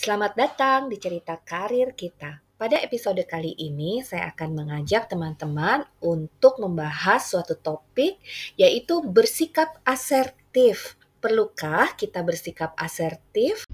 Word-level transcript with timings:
Selamat 0.00 0.32
datang 0.32 0.88
di 0.88 0.96
cerita 0.96 1.36
karir 1.36 1.92
kita. 1.92 2.40
Pada 2.56 2.80
episode 2.80 3.20
kali 3.28 3.52
ini, 3.52 4.00
saya 4.00 4.32
akan 4.32 4.56
mengajak 4.56 5.12
teman-teman 5.12 5.84
untuk 6.00 6.56
membahas 6.56 7.20
suatu 7.20 7.52
topik, 7.52 8.16
yaitu 8.56 9.04
bersikap 9.04 9.76
asertif. 9.84 10.96
Perlukah 11.20 11.92
kita 12.00 12.24
bersikap 12.24 12.72
asertif? 12.80 13.68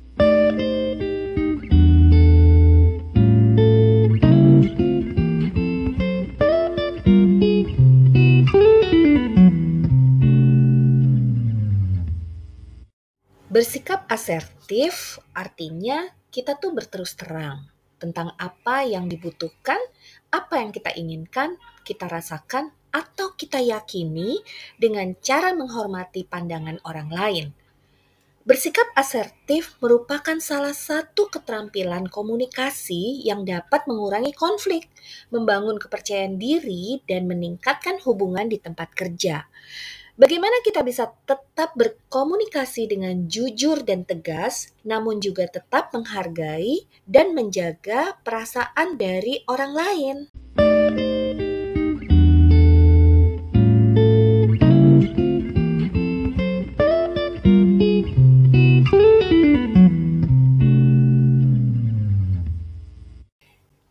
Bersikap 13.46 14.04
asertif 14.10 15.22
artinya 15.32 16.15
kita 16.36 16.60
tuh 16.60 16.76
berterus 16.76 17.16
terang 17.16 17.64
tentang 17.96 18.36
apa 18.36 18.84
yang 18.84 19.08
dibutuhkan, 19.08 19.80
apa 20.28 20.60
yang 20.60 20.68
kita 20.68 20.92
inginkan, 20.92 21.56
kita 21.80 22.04
rasakan, 22.12 22.76
atau 22.92 23.32
kita 23.32 23.56
yakini 23.56 24.44
dengan 24.76 25.16
cara 25.24 25.56
menghormati 25.56 26.28
pandangan 26.28 26.76
orang 26.84 27.08
lain. 27.08 27.46
Bersikap 28.44 28.92
asertif 28.92 29.80
merupakan 29.80 30.36
salah 30.38 30.76
satu 30.76 31.32
keterampilan 31.32 32.04
komunikasi 32.12 33.24
yang 33.24 33.48
dapat 33.48 33.88
mengurangi 33.88 34.36
konflik, 34.36 34.92
membangun 35.32 35.80
kepercayaan 35.80 36.36
diri, 36.36 37.00
dan 37.08 37.24
meningkatkan 37.26 37.96
hubungan 38.04 38.52
di 38.52 38.60
tempat 38.60 38.92
kerja. 38.92 39.48
Bagaimana 40.16 40.64
kita 40.64 40.80
bisa 40.80 41.12
tetap 41.28 41.76
berkomunikasi 41.76 42.88
dengan 42.88 43.28
jujur 43.28 43.84
dan 43.84 44.08
tegas, 44.08 44.72
namun 44.80 45.20
juga 45.20 45.44
tetap 45.44 45.92
menghargai 45.92 46.88
dan 47.04 47.36
menjaga 47.36 48.16
perasaan 48.24 48.96
dari 48.96 49.44
orang 49.44 49.76
lain? 49.76 50.16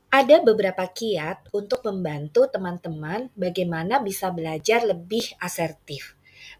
Ada 0.09 0.41
beberapa 0.41 0.89
kiat 0.89 1.53
untuk 1.53 1.85
membantu 1.85 2.49
teman-teman 2.49 3.29
bagaimana 3.37 4.01
bisa 4.01 4.33
belajar 4.33 4.81
lebih 4.81 5.37
asertif. 5.37 6.14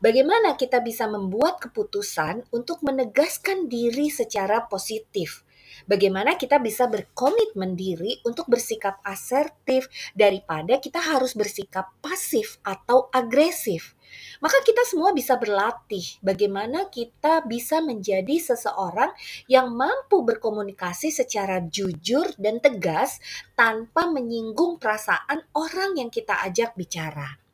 Bagaimana 0.06 0.54
kita 0.54 0.86
bisa 0.86 1.10
membuat 1.10 1.58
keputusan 1.58 2.46
untuk 2.54 2.86
menegaskan 2.86 3.66
diri 3.66 4.14
secara 4.14 4.62
positif. 4.70 5.42
Bagaimana 5.90 6.38
kita 6.38 6.62
bisa 6.62 6.86
berkomitmen 6.86 7.74
diri 7.74 8.22
untuk 8.22 8.46
bersikap 8.46 9.02
asertif 9.02 9.90
daripada 10.14 10.78
kita 10.78 11.02
harus 11.02 11.34
bersikap 11.34 11.90
pasif 12.06 12.62
atau 12.62 13.10
agresif. 13.10 13.98
Maka 14.46 14.62
kita 14.62 14.86
semua 14.86 15.10
bisa 15.10 15.42
berlatih 15.42 16.22
bagaimana 16.22 16.86
kita 16.94 17.42
bisa 17.50 17.82
menjadi 17.82 18.38
seseorang 18.38 19.10
yang 19.50 19.74
mampu 19.74 20.22
berkomunikasi 20.22 21.10
secara 21.10 21.66
jujur 21.66 22.30
dan 22.38 22.62
tegas 22.62 23.18
tanpa 23.58 24.06
menyinggung 24.06 24.78
perasaan 24.78 25.50
orang 25.58 25.98
yang 25.98 26.14
kita 26.14 26.46
ajak 26.46 26.78
bicara. 26.78 27.45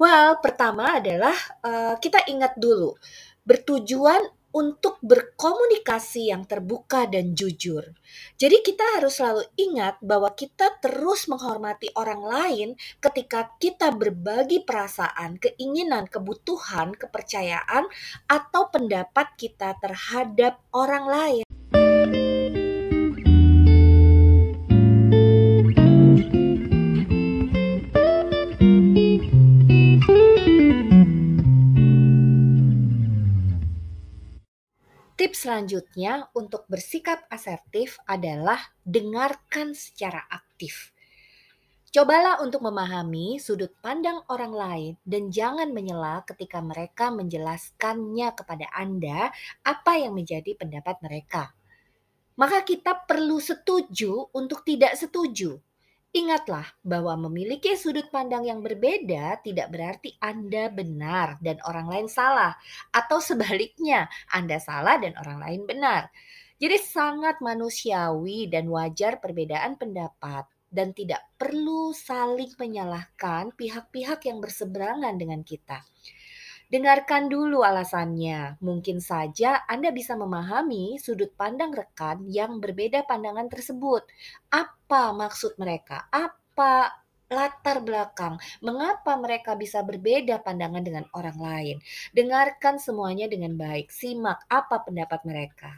Well, 0.00 0.42
pertama 0.42 0.98
adalah 0.98 1.36
uh, 1.62 1.94
kita 2.02 2.26
ingat 2.26 2.58
dulu 2.58 2.98
bertujuan 3.44 4.24
untuk 4.54 5.02
berkomunikasi 5.02 6.30
yang 6.30 6.46
terbuka 6.46 7.10
dan 7.10 7.34
jujur. 7.34 7.82
Jadi 8.38 8.62
kita 8.62 8.86
harus 8.94 9.18
selalu 9.18 9.50
ingat 9.58 9.98
bahwa 9.98 10.30
kita 10.30 10.78
terus 10.78 11.26
menghormati 11.26 11.90
orang 11.98 12.22
lain 12.22 12.68
ketika 13.02 13.50
kita 13.58 13.90
berbagi 13.90 14.62
perasaan, 14.62 15.42
keinginan, 15.42 16.06
kebutuhan, 16.06 16.94
kepercayaan 16.94 17.90
atau 18.30 18.70
pendapat 18.70 19.34
kita 19.34 19.74
terhadap 19.82 20.62
orang 20.70 21.04
lain. 21.10 21.43
Tips 35.34 35.50
selanjutnya 35.50 36.30
untuk 36.38 36.62
bersikap 36.70 37.26
asertif 37.26 37.98
adalah 38.06 38.70
dengarkan 38.86 39.74
secara 39.74 40.22
aktif. 40.30 40.94
Cobalah 41.90 42.38
untuk 42.38 42.62
memahami 42.62 43.42
sudut 43.42 43.74
pandang 43.82 44.22
orang 44.30 44.54
lain 44.54 44.92
dan 45.02 45.34
jangan 45.34 45.74
menyela 45.74 46.22
ketika 46.22 46.62
mereka 46.62 47.10
menjelaskannya 47.10 48.30
kepada 48.30 48.70
Anda 48.78 49.34
apa 49.66 49.98
yang 49.98 50.14
menjadi 50.14 50.54
pendapat 50.54 51.02
mereka. 51.02 51.50
Maka 52.38 52.62
kita 52.62 53.02
perlu 53.02 53.42
setuju 53.42 54.30
untuk 54.38 54.62
tidak 54.62 54.94
setuju 54.94 55.58
Ingatlah 56.14 56.78
bahwa 56.86 57.26
memiliki 57.26 57.74
sudut 57.74 58.06
pandang 58.06 58.46
yang 58.46 58.62
berbeda 58.62 59.42
tidak 59.42 59.66
berarti 59.74 60.14
Anda 60.22 60.70
benar 60.70 61.42
dan 61.42 61.58
orang 61.66 61.90
lain 61.90 62.06
salah, 62.06 62.54
atau 62.94 63.18
sebaliknya, 63.18 64.06
Anda 64.30 64.62
salah 64.62 65.02
dan 65.02 65.18
orang 65.18 65.42
lain 65.42 65.62
benar. 65.66 66.14
Jadi, 66.62 66.78
sangat 66.78 67.42
manusiawi 67.42 68.46
dan 68.46 68.70
wajar 68.70 69.18
perbedaan 69.18 69.74
pendapat, 69.74 70.46
dan 70.70 70.94
tidak 70.94 71.22
perlu 71.34 71.90
saling 71.90 72.54
menyalahkan 72.62 73.50
pihak-pihak 73.54 74.22
yang 74.26 74.38
berseberangan 74.38 75.18
dengan 75.18 75.42
kita. 75.42 75.82
Dengarkan 76.72 77.28
dulu 77.28 77.60
alasannya. 77.60 78.60
Mungkin 78.64 78.98
saja 78.98 79.64
Anda 79.68 79.92
bisa 79.92 80.16
memahami 80.16 80.96
sudut 81.00 81.32
pandang 81.36 81.72
rekan 81.72 82.24
yang 82.28 82.58
berbeda 82.58 83.04
pandangan 83.04 83.48
tersebut. 83.52 84.08
Apa 84.48 85.12
maksud 85.12 85.60
mereka? 85.60 86.08
Apa 86.08 87.04
latar 87.34 87.82
belakang, 87.82 88.38
mengapa 88.60 89.16
mereka 89.16 89.56
bisa 89.58 89.82
berbeda 89.82 90.44
pandangan 90.44 90.84
dengan 90.84 91.04
orang 91.16 91.38
lain. 91.40 91.76
Dengarkan 92.14 92.78
semuanya 92.78 93.26
dengan 93.26 93.56
baik, 93.56 93.90
simak 93.90 94.44
apa 94.46 94.84
pendapat 94.84 95.20
mereka. 95.26 95.72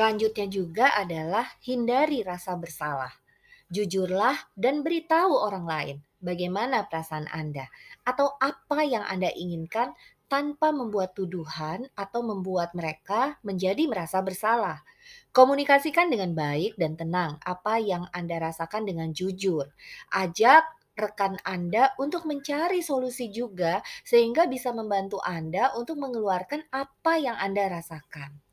Selanjutnya 0.00 0.48
juga 0.48 0.96
adalah 0.96 1.44
hindari 1.60 2.24
rasa 2.24 2.56
bersalah. 2.56 3.12
Jujurlah 3.68 4.32
dan 4.56 4.80
beritahu 4.80 5.28
orang 5.36 5.68
lain 5.68 5.96
bagaimana 6.24 6.88
perasaan 6.88 7.28
Anda 7.28 7.68
atau 8.08 8.32
apa 8.40 8.80
yang 8.80 9.04
Anda 9.04 9.28
inginkan 9.28 9.92
tanpa 10.24 10.72
membuat 10.72 11.12
tuduhan 11.12 11.84
atau 11.92 12.24
membuat 12.24 12.72
mereka 12.72 13.36
menjadi 13.44 13.84
merasa 13.92 14.24
bersalah. 14.24 14.80
Komunikasikan 15.36 16.08
dengan 16.08 16.32
baik 16.32 16.80
dan 16.80 16.96
tenang 16.96 17.36
apa 17.44 17.76
yang 17.76 18.08
Anda 18.16 18.40
rasakan 18.40 18.88
dengan 18.88 19.12
jujur. 19.12 19.68
Ajak 20.16 20.64
rekan 20.96 21.36
Anda 21.44 21.92
untuk 22.00 22.24
mencari 22.24 22.80
solusi 22.80 23.28
juga 23.28 23.84
sehingga 24.00 24.48
bisa 24.48 24.72
membantu 24.72 25.20
Anda 25.20 25.76
untuk 25.76 26.00
mengeluarkan 26.00 26.72
apa 26.72 27.20
yang 27.20 27.36
Anda 27.36 27.68
rasakan. 27.68 28.48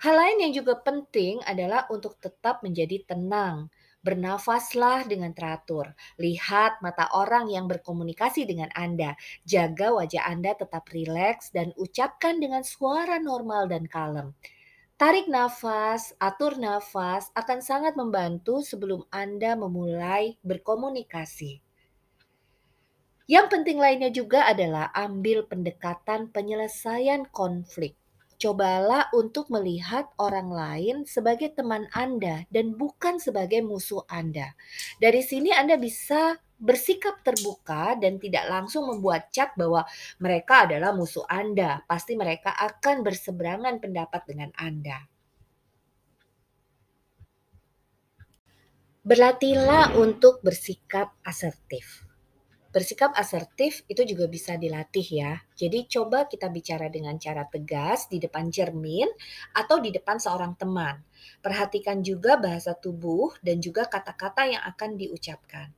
Hal 0.00 0.16
lain 0.16 0.48
yang 0.48 0.64
juga 0.64 0.80
penting 0.80 1.44
adalah 1.44 1.84
untuk 1.92 2.16
tetap 2.16 2.64
menjadi 2.64 3.04
tenang. 3.04 3.68
Bernafaslah 4.00 5.04
dengan 5.04 5.36
teratur. 5.36 5.92
Lihat 6.16 6.80
mata 6.80 7.12
orang 7.12 7.52
yang 7.52 7.68
berkomunikasi 7.68 8.48
dengan 8.48 8.72
Anda. 8.72 9.12
Jaga 9.44 9.92
wajah 9.92 10.24
Anda 10.24 10.56
tetap 10.56 10.88
rileks 10.88 11.52
dan 11.52 11.76
ucapkan 11.76 12.40
dengan 12.40 12.64
suara 12.64 13.20
normal 13.20 13.68
dan 13.68 13.84
kalem. 13.84 14.32
Tarik 14.96 15.28
nafas, 15.28 16.16
atur 16.16 16.56
nafas 16.56 17.28
akan 17.36 17.60
sangat 17.60 17.92
membantu 17.92 18.64
sebelum 18.64 19.04
Anda 19.12 19.52
memulai 19.52 20.40
berkomunikasi. 20.40 21.60
Yang 23.28 23.46
penting 23.52 23.76
lainnya 23.76 24.08
juga 24.08 24.48
adalah 24.48 24.88
ambil 24.96 25.44
pendekatan 25.44 26.32
penyelesaian 26.32 27.28
konflik. 27.28 27.99
Cobalah 28.40 29.12
untuk 29.12 29.52
melihat 29.52 30.08
orang 30.16 30.48
lain 30.48 30.96
sebagai 31.04 31.52
teman 31.52 31.84
Anda 31.92 32.48
dan 32.48 32.72
bukan 32.72 33.20
sebagai 33.20 33.60
musuh 33.60 34.08
Anda. 34.08 34.56
Dari 34.96 35.20
sini 35.20 35.52
Anda 35.52 35.76
bisa 35.76 36.40
bersikap 36.56 37.20
terbuka 37.20 38.00
dan 38.00 38.16
tidak 38.16 38.48
langsung 38.48 38.88
membuat 38.88 39.28
cap 39.28 39.52
bahwa 39.60 39.84
mereka 40.24 40.64
adalah 40.64 40.96
musuh 40.96 41.28
Anda. 41.28 41.84
Pasti 41.84 42.16
mereka 42.16 42.56
akan 42.56 43.04
berseberangan 43.04 43.76
pendapat 43.76 44.24
dengan 44.24 44.48
Anda. 44.56 45.04
Berlatihlah 49.04 50.00
untuk 50.00 50.40
bersikap 50.40 51.12
asertif. 51.28 52.09
Bersikap 52.70 53.10
asertif 53.18 53.82
itu 53.90 54.06
juga 54.06 54.30
bisa 54.30 54.54
dilatih 54.54 55.02
ya. 55.02 55.42
Jadi 55.58 55.90
coba 55.90 56.30
kita 56.30 56.46
bicara 56.54 56.86
dengan 56.86 57.18
cara 57.18 57.42
tegas 57.42 58.06
di 58.06 58.22
depan 58.22 58.46
cermin 58.46 59.10
atau 59.58 59.82
di 59.82 59.90
depan 59.90 60.22
seorang 60.22 60.54
teman. 60.54 61.02
Perhatikan 61.42 61.98
juga 61.98 62.38
bahasa 62.38 62.78
tubuh 62.78 63.34
dan 63.42 63.58
juga 63.58 63.90
kata-kata 63.90 64.46
yang 64.46 64.62
akan 64.62 64.94
diucapkan. 64.94 65.74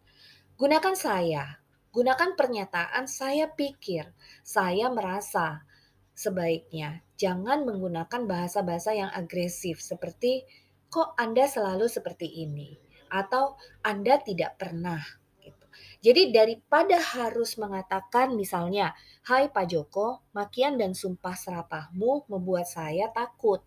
Gunakan 0.60 0.92
saya. 0.92 1.44
Gunakan 1.92 2.36
pernyataan 2.36 3.08
saya 3.08 3.48
pikir, 3.48 4.12
saya 4.44 4.92
merasa. 4.92 5.64
Sebaiknya 6.12 7.00
jangan 7.16 7.64
menggunakan 7.64 8.28
bahasa-bahasa 8.28 8.92
yang 8.92 9.08
agresif 9.08 9.80
seperti 9.80 10.44
kok 10.92 11.16
Anda 11.16 11.48
selalu 11.48 11.88
seperti 11.88 12.28
ini 12.44 12.76
atau 13.08 13.56
Anda 13.80 14.20
tidak 14.20 14.60
pernah. 14.60 15.21
Jadi 16.04 16.30
daripada 16.30 17.00
harus 17.00 17.56
mengatakan 17.56 18.36
misalnya, 18.36 18.94
"Hai 19.26 19.48
Pak 19.48 19.66
Joko, 19.68 20.26
makian 20.36 20.78
dan 20.80 20.92
sumpah 20.92 21.34
serapahmu 21.34 22.28
membuat 22.30 22.68
saya 22.68 23.10
takut." 23.10 23.64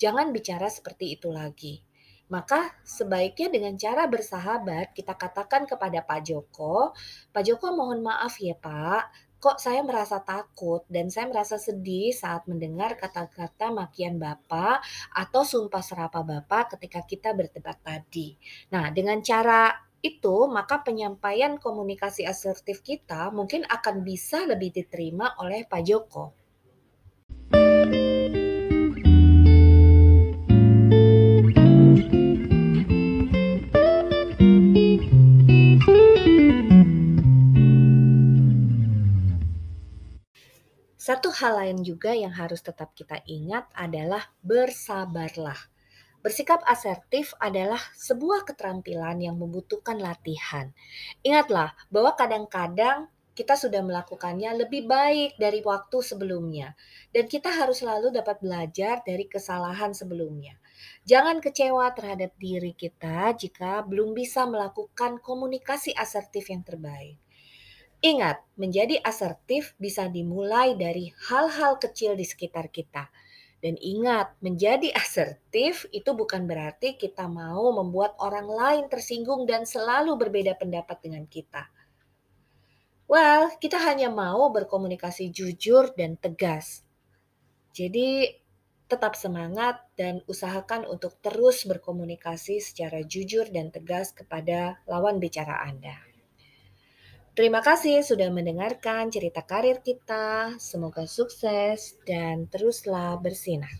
Jangan 0.00 0.32
bicara 0.32 0.72
seperti 0.72 1.20
itu 1.20 1.28
lagi. 1.28 1.84
Maka 2.30 2.78
sebaiknya 2.86 3.50
dengan 3.50 3.74
cara 3.74 4.06
bersahabat 4.06 4.94
kita 4.94 5.18
katakan 5.18 5.66
kepada 5.66 6.06
Pak 6.06 6.20
Joko, 6.22 6.94
"Pak 7.34 7.42
Joko 7.42 7.74
mohon 7.74 8.06
maaf 8.06 8.38
ya 8.38 8.54
Pak, 8.54 9.34
kok 9.42 9.58
saya 9.58 9.82
merasa 9.82 10.22
takut 10.22 10.86
dan 10.86 11.10
saya 11.10 11.26
merasa 11.26 11.58
sedih 11.58 12.14
saat 12.14 12.46
mendengar 12.46 12.94
kata-kata 12.94 13.74
makian 13.74 14.22
Bapak 14.22 14.78
atau 15.10 15.42
sumpah 15.42 15.82
serapah 15.82 16.22
Bapak 16.22 16.78
ketika 16.78 17.02
kita 17.02 17.34
berdebat 17.34 17.82
tadi." 17.82 18.38
Nah, 18.70 18.94
dengan 18.94 19.18
cara 19.26 19.89
itu, 20.00 20.48
maka 20.48 20.80
penyampaian 20.80 21.60
komunikasi 21.60 22.24
asertif 22.24 22.80
kita 22.80 23.28
mungkin 23.30 23.68
akan 23.68 24.00
bisa 24.00 24.48
lebih 24.48 24.72
diterima 24.72 25.36
oleh 25.36 25.68
Pak 25.68 25.82
Joko. 25.84 26.24
Satu 41.00 41.32
hal 41.32 41.58
lain 41.58 41.78
juga 41.82 42.14
yang 42.14 42.30
harus 42.30 42.62
tetap 42.62 42.94
kita 42.94 43.18
ingat 43.26 43.66
adalah 43.74 44.30
bersabarlah. 44.46 45.58
Bersikap 46.20 46.60
asertif 46.68 47.32
adalah 47.40 47.80
sebuah 47.96 48.44
keterampilan 48.44 49.24
yang 49.24 49.40
membutuhkan 49.40 49.96
latihan. 49.96 50.68
Ingatlah 51.24 51.72
bahwa 51.88 52.12
kadang-kadang 52.12 53.08
kita 53.32 53.56
sudah 53.56 53.80
melakukannya 53.80 54.52
lebih 54.52 54.84
baik 54.84 55.40
dari 55.40 55.64
waktu 55.64 56.04
sebelumnya, 56.04 56.76
dan 57.08 57.24
kita 57.24 57.48
harus 57.48 57.80
selalu 57.80 58.12
dapat 58.12 58.36
belajar 58.44 59.00
dari 59.00 59.24
kesalahan 59.24 59.96
sebelumnya. 59.96 60.60
Jangan 61.08 61.40
kecewa 61.40 61.88
terhadap 61.96 62.36
diri 62.36 62.76
kita 62.76 63.32
jika 63.40 63.80
belum 63.88 64.12
bisa 64.12 64.44
melakukan 64.44 65.24
komunikasi 65.24 65.96
asertif 65.96 66.52
yang 66.52 66.60
terbaik. 66.60 67.16
Ingat, 68.04 68.44
menjadi 68.60 69.00
asertif 69.00 69.76
bisa 69.80 70.08
dimulai 70.08 70.76
dari 70.76 71.12
hal-hal 71.28 71.80
kecil 71.80 72.16
di 72.16 72.24
sekitar 72.24 72.68
kita. 72.68 73.08
Dan 73.60 73.76
ingat, 73.76 74.40
menjadi 74.40 74.88
asertif 74.96 75.84
itu 75.92 76.16
bukan 76.16 76.48
berarti 76.48 76.96
kita 76.96 77.28
mau 77.28 77.68
membuat 77.76 78.16
orang 78.16 78.48
lain 78.48 78.84
tersinggung 78.88 79.44
dan 79.44 79.68
selalu 79.68 80.16
berbeda 80.16 80.56
pendapat 80.56 80.96
dengan 81.04 81.28
kita. 81.28 81.68
Well, 83.04 83.52
kita 83.60 83.76
hanya 83.76 84.08
mau 84.08 84.48
berkomunikasi 84.48 85.28
jujur 85.28 85.92
dan 85.92 86.16
tegas. 86.16 86.88
Jadi, 87.76 88.32
tetap 88.90 89.14
semangat 89.14 89.86
dan 89.94 90.18
usahakan 90.26 90.82
untuk 90.88 91.14
terus 91.22 91.62
berkomunikasi 91.62 92.58
secara 92.58 93.06
jujur 93.06 93.46
dan 93.46 93.70
tegas 93.70 94.10
kepada 94.10 94.82
lawan 94.88 95.22
bicara 95.22 95.62
Anda. 95.62 96.09
Terima 97.30 97.62
kasih 97.62 98.02
sudah 98.02 98.28
mendengarkan 98.28 99.08
cerita 99.08 99.46
karir 99.46 99.80
kita. 99.80 100.58
Semoga 100.58 101.06
sukses 101.06 101.96
dan 102.02 102.50
teruslah 102.50 103.16
bersinar. 103.22 103.70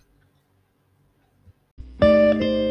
thank 2.01 2.41
you 2.41 2.70